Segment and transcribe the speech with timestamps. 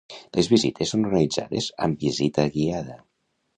[0.37, 3.01] Les visites són organitzades amb visita guiada.